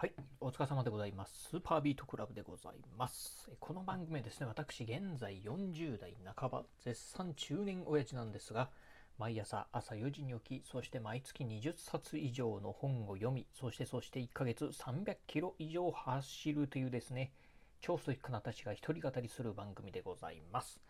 [0.00, 1.50] はい、お疲れ様でございます。
[1.50, 3.50] スーパービートクラブでございます。
[3.60, 8.70] この番組はですね、私、現在40代半ば、絶賛中年親父なんですが、
[9.18, 17.34] 毎朝朝4時に起き、そして毎月20冊以上の本を読み、そしてそして1ヶ月300キロ以上走るというですね、
[17.82, 20.80] 超ストイックなたちが一人語りする番組でございます。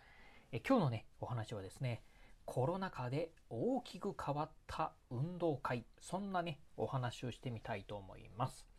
[0.52, 2.04] え今日のね、お話はですね、
[2.44, 8.69] コロナ禍で大きく変わった運動会、そんなね、お話をしてみたいと思います。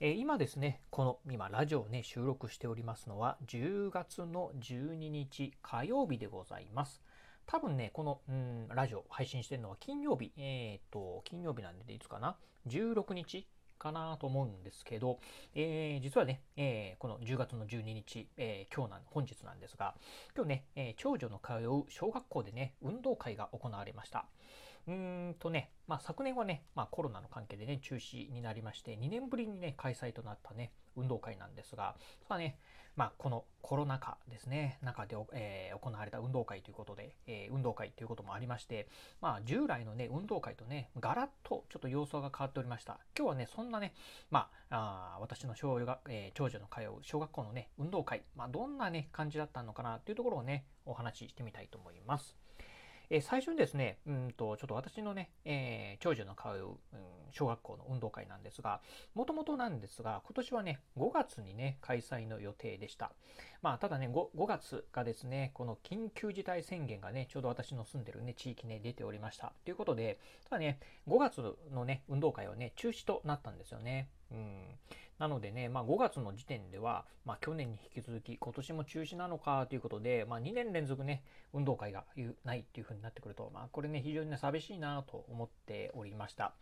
[0.00, 7.02] えー、今ですね、この今ラジオをね、収録しておりますのは10月の12日火曜日でございます。
[7.46, 12.36] 多分ね、この、うん、ラジオ配信してるのは金曜日、えっ、と、金曜日なんでいつかな
[12.68, 15.18] ?16 日かなと思うんですけど、
[15.56, 19.96] えー、実はね、えー、この10月の12日、えー、今日なん、本日なんですが、
[20.36, 24.26] 今日ね、え長女の通う小学校でね、運動会が行われました。
[24.88, 31.94] うんとね、まあ、昨年はね、まあ、コロナの関係でね、中止になりまして、2年ぶりにね、開催となったね、運動会なんですが、
[32.26, 32.58] それはね、
[32.96, 38.88] まあ、このコロナ禍ですね、中で、えー、行われた運動会ということで、えー、運動会ということもありまして、
[39.20, 42.98] まあ、従来のね、運動会とね、ガラッとちょっと様相が変わっておりました。
[43.16, 43.92] 今日はね、そんなね、
[44.30, 52.47] まあ、あ私の小学、えー、長女の通う小学校のね、運動会、まあ、どんなね、感じだったのかなというところをね、お話ししてみたいと思います。
[53.10, 58.80] え最初にですね、うんと、ちょっと私のね、えー、長女の顔を、うん、小学校の運動会なんですが、
[59.14, 63.12] もともとなんですが、今年はね、5月にね、開催の予定でした。
[63.62, 69.52] まあ、ただね5、5月がですね、この緊急事態宣言がね、ちょうど私の住んでるね、地域ね、出ておりました。
[69.64, 70.18] ということで、
[70.48, 74.08] ただね、5月のね、運動会はね、中止となったんですよね。
[74.30, 74.62] うん、
[75.18, 82.04] なのでね、まあ、5月の時点では、まあ、去年に引き続き今年も中止なのかということで、まあ、2年連続ね運動会が
[82.44, 86.52] ないっていう風になってくると、まあ、これね非常にね寂しいなと思っておりました。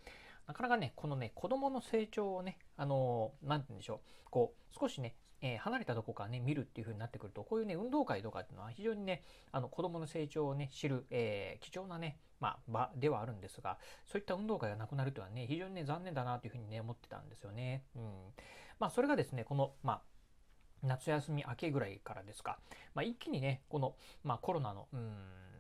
[0.46, 17.84] なかなかね、このね、子供の成長をね、あのー、なんて言うんでしょう、こう、少しね、えー、離れたとこからね、見るっていう風になってくると、こういうね、運動会とかっていうのは非常にね、あの、子供の成長をね、知る、えー、貴重なね、まあ、場ではあるんですが、そういった運動会がなくなるというのはね、非常にね、残念だなというふうにね、思ってたんですよね。
[17.96, 18.02] うん。
[18.78, 20.02] まあ、それがですね、この、まあ、
[20.82, 22.58] 夏休み明けぐらいからですか、
[22.94, 25.16] まあ、一気にね、この、まあ、コロナの、うん、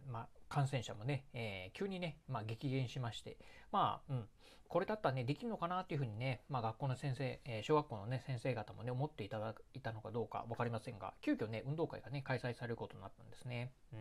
[0.08, 3.36] まあ、感染者もね、えー、急にね、まあ、激減しまして、
[3.72, 4.28] まあ、うん、
[4.68, 13.72] これだったらね、できるのかなっていうふうにね、まあ、学校の先生、えー、小学校のね、先生方もね、思っていただいたのかどうか分かりませんが、急遽ね、運動会がね、開催されることになったんですね。
[13.92, 14.00] うん。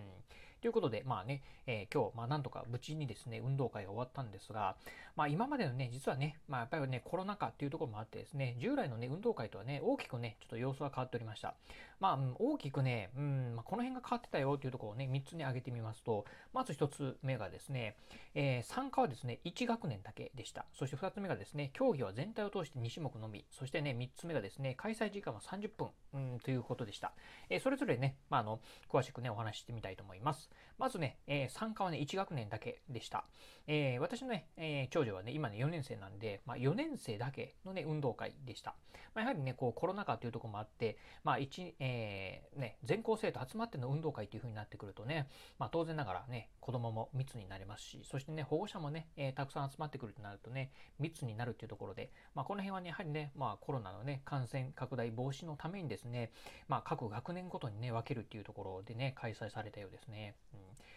[0.65, 4.75] ということで、まあね、えー、今日、まあ、なんとか無事にですね、運動会が終わったんですが、
[5.15, 11.53] まあ、今までのね、実はね、まあ、やっぱりね、コロナ禍っていうところもあってですね、従来のね、運動会とはね、大きくね、ちょっと様子が変わっておりました。
[11.99, 17.95] まあ、うん、大きくね、うん、まあ、この辺が変わってたよというところをね、3つに挙げてみますと、まず1つ目がですね、
[18.33, 20.65] えー、参加はですね、1学年だけでした。
[20.73, 23.45] そして2つ目がですね、競技は全体を通して2種目のみ。
[23.51, 27.13] そしてね、3つ目がですね、開催時間は30分、うん、ということでした。
[27.49, 28.59] えー、それぞれね、まあ、あの、
[28.89, 30.49] 詳しくね、お話ししてみたいと思います。
[30.77, 33.25] まずね、えー、参加はね、1学年だけでした。
[33.67, 38.75] えー、私のね、えー、長女はね、今ね、4年生なんで、まあ、4年生だけのね、運動会でした。
[39.13, 56.31] まあ、やはりね、こう、コロナ禍というところもあって、まあ、1、えー、ね、全校生徒集まっての運動会という風になってくるとね、まあ、当然ながらね、子供も密になりますし、そしてね、保護者もね、えー、たくさん集まってくるとなるとね、密になるっていうところで、まあ、この辺はね、やはりね、まあ、コロナのね、感染拡大防止のためにですね、
[56.67, 60.35] まあ、各学年ごとにね、分けるっていうところでね、開催されたようですね。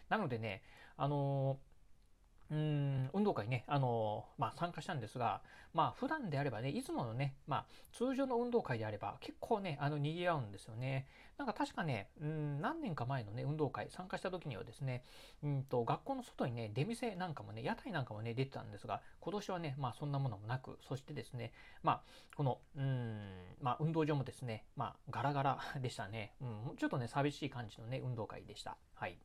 [0.09, 0.63] なのでね、
[0.97, 1.59] あの
[2.51, 5.43] うん、運動会ね、あのまあ、参加したんですが、
[5.75, 11.07] まあ、普段であればね、いつものね、まあ、通常の運動会であれば、結構ね、あの、賑わうんですよね。
[11.37, 15.05] なんか確かね、うん、何年か前のね、運動会、参加した時にはですね、
[15.43, 22.03] うんと、学校の外にね、出店なんかもね、屋台なんかもね、出てたんですが、今年はね、まあ、そんなものもなく、そしてですね、まあ、
[22.35, 23.21] この、うん、
[23.61, 26.33] まあ、運動場もですね、まあ、ガラガラ でしたね。
[26.41, 28.77] うん、ちょっとね、寂しい感じのね、運動会でした。
[28.95, 29.19] はい。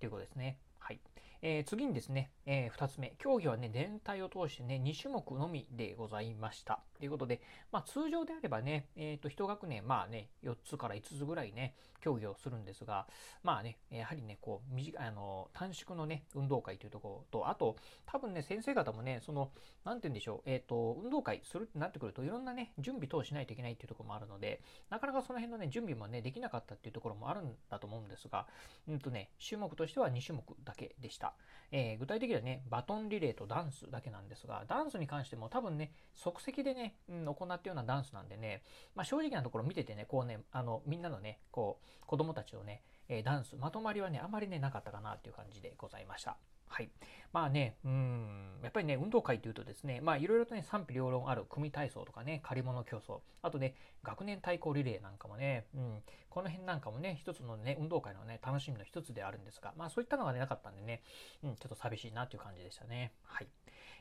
[0.00, 0.58] ということですね。
[0.78, 1.00] はい。
[1.42, 3.14] えー、次にですね、えー、2つ目。
[3.18, 6.80] 競技はね、全体を通してね、2種目のみでございました。
[6.98, 7.40] ということで、
[7.72, 13.06] まあ通常であればね、えっ、ー、と、1学年、まあね、4つから5つぐらいね、競技をするんですが、
[13.42, 17.76] まあね、やはりね、こう、短、あの、短縮のね、運動会というところと、あと、
[18.06, 19.50] 多分ね、先生方もね、その、
[19.84, 28.46] なんて言うんでしょう、えっ、と、運動会するってなってくると、いろんなね、準備等しないといけないっていうところもあるので、なかなかその辺のね、準備もね、できなかったっていうところもあるんだと思うんですが、
[28.88, 31.29] うんとね、種目としては2種目だけでした
[31.72, 38.62] えー、具体的にはね、バトンリレーとダンスだけなんですが、ダンスに関しても多分ね、即席でね、うん、行ったようなダンスなんでね、
[38.94, 46.36] まあ、正直なところ見ててね、こうね、あの、みんなのね、こう、子供たちのね、えー、ダンス、まとまりはね、あまりね、なかったかなっていう感じでございました。
[46.70, 46.90] はい。
[47.32, 61.02] まあね、うん、やっぱりね、運動会というとですね、まあいろいろとね、賛否両論ある組体操とかね、借り物競争、あとね、学年対抗リレーなんかもね、うん、この辺なんかもね、一つのね、運動会のね、楽しみの一つであるんですが、まあそういったのがね、なかったんでね、
[61.42, 63.12] うん、ちょっと寂しいなという感じでしたね。
[63.24, 63.48] はい。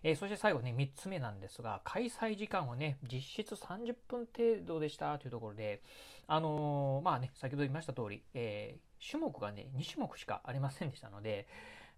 [0.04, 5.82] えー、そして最後ね、3つ目なんですが、開催時間はね、実質30分程度でしたというところで、
[6.28, 11.48] あのー、まあね、先ほど言いました通り、えー、種目がね、2種目しかありませんでしたので、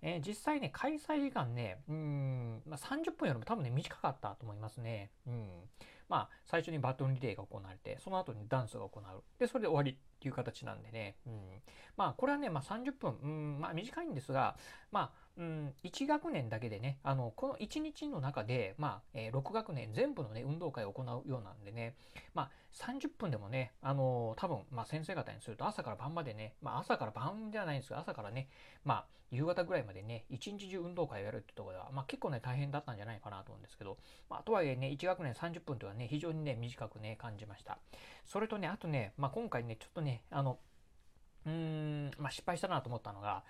[0.01, 5.12] えー、実際ね、開催時間ね、うん、まあ、30分よりも多分ね、短かったと思いますね。
[5.27, 5.48] うん。
[6.09, 9.24] まあ、最初にバトンリレーが行われて、その後にダンスが行う。
[9.39, 11.15] で、それで終わりっていう形なんでね。
[11.25, 11.33] うん。
[11.95, 14.57] まあ、これはね、まあ30分、うん、まあ短いんですが、
[14.92, 21.95] まあ、うん、1学年だけでね、あの、この1日の中で、まあ、えー、6学年全部のね、運動会を行うようなんでね、
[22.33, 28.50] まあ、30分でもね、あのー、多分、まあ、先生方にすると朝から晩までね、まあ、朝から晩じゃないんですが、朝からね、
[28.83, 33.98] まあ、夕方ぐらいまでね、一日中運動会をやるってところでは、まあ、結構ね、大変だったんじゃないかなと思うんですけど、
[34.30, 37.80] まあ、とはいえね、1学年30分というのはね、非常にね、短くね、感じました。
[38.25, 40.60] それとね、あとね、まあ、今回ね、ちょっとね、あの、
[41.45, 43.44] うーん、まあ、失敗したなと思ったのが、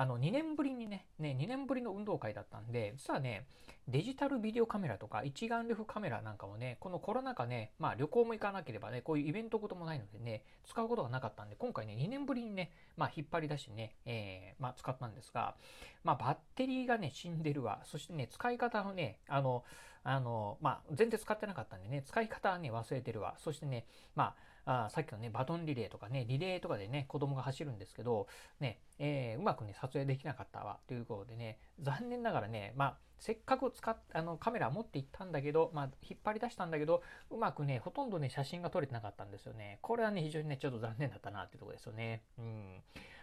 [0.00, 3.48] あの、2年ぶりにね、ね、2年ぶりの運動会だったんで、実はね、
[3.88, 15.56] デジタルビデオカメラとか一眼レフカメラなんかもね、このコロナ禍ね、まあ旅行も行かなければね、こういうイベントこともないのでね、使うことがなかったんで、今回ね、2年ぶりにね、まあ引っ張り出してね、えー、まあ使ったんですが、
[16.04, 17.80] まあバッテリーがね、死んでるわ。
[17.84, 19.64] そしてね、使い方のね、あの、
[20.04, 23.34] あの、まあ全然使ってなかったんでね、使い方はね、忘れてるわ。
[23.38, 23.84] そしてね、
[24.14, 24.34] まあ、
[24.70, 28.28] あさっきのね、バトンリレーとかね、リレーとかでね、子供が走るんですけど、
[28.60, 39.78] ね、えー、うまくね、撮影できなかったわ、ということでね、残念ながらね、まあ、せっかく使っ、あの、カメラ持っていったんだけど、まあ、引っ張り出したんだけど、うまくね、ほとんどね、写真が撮れてなかったんですよね。
[39.80, 42.22] これはね、非常にね、ちょっと残念だったな、っていうところですよね。
[42.38, 42.82] うん。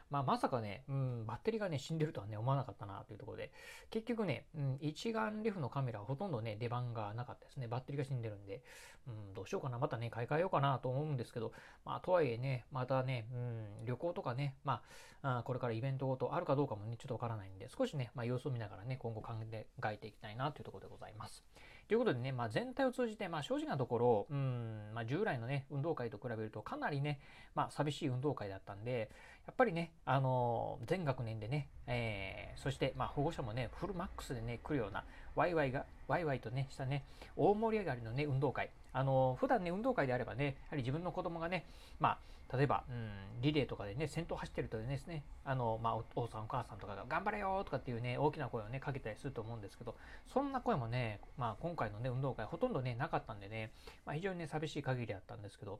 [0.09, 3.51] まあ、まさかね、うん、バッテリーがね、死んでるとはね、思わなかったなというところで、
[3.89, 7.67] 結局ね、うん、一眼レフのカメラはほとんどね、出番がなかったですね。
[7.67, 8.61] バッテリーが死んでるんで、
[9.07, 11.51] うん、どうしようかな、またね、買い替えようかなと思うんですけど、
[11.83, 14.81] まあ、とはいえね、またね、うん、旅行とかね、ま
[15.21, 21.43] あ、あこれからイベントごとあるかどうかもね、ちょっとわからないんで、少しね、まあ、様子を見ながらね、今後考えていきたいなというところでございます。
[21.87, 27.19] ということでね、まあ、全体を通じて、まあ、正直なところ、うん、まあ、従来のね、運動会と比べるとかなりね、
[27.53, 29.11] まあ、寂しい運動会だったんで、
[29.45, 35.03] やっぱりね、あのー、全学年でね、えー、そして、まあ、保護者もね、フルマックスでね、来るような、
[35.35, 37.05] ワイワイが、ワイワイとね、したね、
[37.35, 38.69] 大盛り上がりのね、運動会。
[38.93, 41.65] あの、普段ね、運動会であればね、やはり自分の子供がね、
[41.99, 42.17] まあ、
[42.55, 49.95] 例えば、うん、リレーとかでね、先頭走ってるとですね、あの、まあ、お父さんお母さんとかが頑張れよとかっていうね、大きな声をね、かけたりすると思うんですけど、
[50.31, 53.71] そんな声もね、まあ、今回のね、運動会ほとんどね、なかったんでね、
[54.05, 55.79] まあ、非常にね、寂しい限りだったんですけど、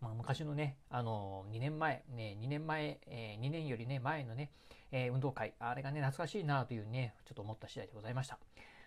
[0.00, 4.50] まあ、昔のね、あの、2年前、ね、2年前、えー、2年よりね、前のね、
[4.92, 8.38] えー、運動会、あれがね、懐かしいなというね、ちょっと思った次第でございました。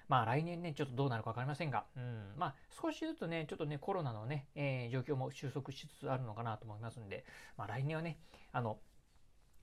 [0.07, 7.25] まあ来年ね、ちょっとどうなるか分かりませんが、うん、まあ少しずつね、ちょっとね、コロナのね、えー、状況も収束しつつあるのかなと思いますんで、
[7.57, 8.19] まあ来年はね、
[8.51, 8.77] あの、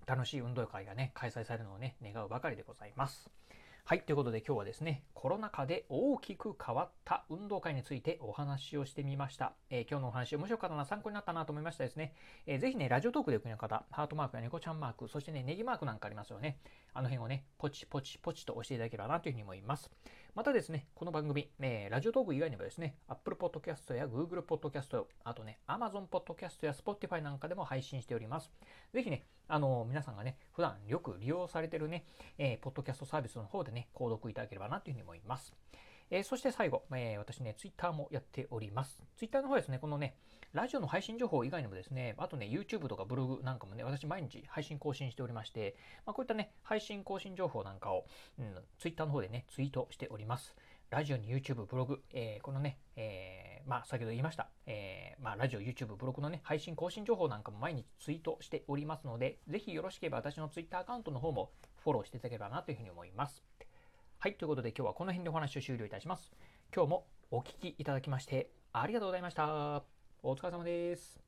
[0.07, 3.31] 楽しい運動会がね、開催されるのをね、願うばかりでございます。
[3.87, 4.01] はい。
[4.01, 9.53] ということで今日はですね、コロナ禍で大きく変わった運動会についてお話をしてみました。
[9.69, 12.15] えー、今日のお話面白かったな、参考になったなと思いましたですね。
[12.47, 16.61] えー、ぜひね、ラジオトークでお国の方、ハートマークや猫ちゃんマーク、そしてね、ネギマークなんかありますよね。
[16.95, 19.91] あの辺をね、ポチポチポチと押していただければなというふうに思います。
[20.35, 28.51] またですね、この番組、えー、ラジオトーク以外にもですね、Apple Podcast や Google Podcast、あとね、Amazon Podcast や Spotify なんかでも配信しております。
[28.95, 32.05] ぜひね、あの、皆さんがね、普段よく利用されてるね、
[32.39, 35.55] えー、ポッドキャストサービスの方でね、購読いただければなというふうに思います。
[36.11, 39.03] えー、そして最後、えー、私ね、Twitter もやっております。
[39.17, 40.17] Twitter の方ですね、このね、
[40.53, 48.07] ラジオの配信情報以外にもですね、あとね、YouTube とかブログなんかもね、私毎日配信更新しておりまして、まあ、こういったね、配信更新情報なんかを、
[48.39, 50.55] うん、Twitter の方でね、ツイートしております。
[50.91, 52.79] ラジオに YouTube、ブログ、えー、このね、
[53.67, 61.51] まあ、先ほど言いました、えー、まあ、ラジオ、YouTube、ブログのね、配信更新情報なんかも毎日ツイートしておりますので、ぜひよろしければ私の Twitter アカウントの方も
[61.83, 63.43] フォローしていただければなというふうに思います。
[64.19, 66.33] はい、ということで今日はこの辺でお話を終了いたします。
[66.75, 69.83] 今日もお聴きいただきましてありがとうございました。
[70.23, 71.24] お疲れ様です。